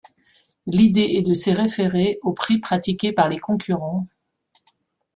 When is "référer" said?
1.51-2.17